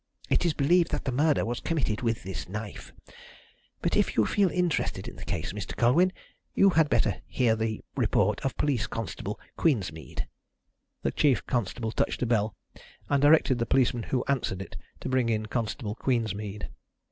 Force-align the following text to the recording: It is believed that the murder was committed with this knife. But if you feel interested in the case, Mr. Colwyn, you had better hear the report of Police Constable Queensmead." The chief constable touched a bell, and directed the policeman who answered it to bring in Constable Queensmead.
It 0.31 0.47
is 0.47 0.55
believed 0.55 0.89
that 0.93 1.05
the 1.05 1.11
murder 1.11 1.45
was 1.45 1.59
committed 1.59 2.01
with 2.01 2.23
this 2.23 2.49
knife. 2.49 2.91
But 3.83 3.95
if 3.95 4.17
you 4.17 4.25
feel 4.25 4.49
interested 4.49 5.07
in 5.07 5.15
the 5.15 5.23
case, 5.23 5.53
Mr. 5.53 5.77
Colwyn, 5.77 6.11
you 6.55 6.71
had 6.71 6.89
better 6.89 7.21
hear 7.27 7.55
the 7.55 7.83
report 7.95 8.41
of 8.43 8.57
Police 8.57 8.87
Constable 8.87 9.39
Queensmead." 9.59 10.25
The 11.03 11.11
chief 11.11 11.45
constable 11.45 11.91
touched 11.91 12.23
a 12.23 12.25
bell, 12.25 12.55
and 13.09 13.21
directed 13.21 13.59
the 13.59 13.67
policeman 13.67 14.01
who 14.09 14.23
answered 14.27 14.63
it 14.63 14.75
to 15.01 15.07
bring 15.07 15.29
in 15.29 15.45
Constable 15.45 15.93
Queensmead. 15.93 16.69